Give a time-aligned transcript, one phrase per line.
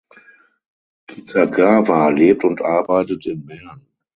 [1.05, 3.85] Kitagawa lebt und arbeitet in Bern.